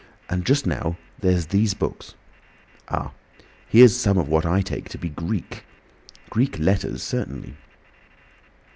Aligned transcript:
And 0.31 0.47
just 0.47 0.65
now 0.65 0.97
there's 1.19 1.45
these 1.45 1.75
books—Ah! 1.75 3.11
here's 3.67 3.95
some 3.95 4.17
of 4.17 4.27
what 4.29 4.47
I 4.47 4.61
take 4.61 4.89
to 4.89 4.97
be 4.97 5.09
Greek! 5.09 5.63
Greek 6.31 6.57
letters 6.57 7.03
certainly." 7.03 7.55